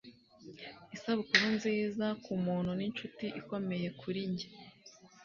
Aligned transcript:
isabukuru 0.95 1.45
nziza 1.55 2.05
kumuntu 2.23 2.71
ninshuti 2.79 3.25
ikomeye 3.41 3.87
kuri 3.99 4.21
njye 4.31 4.47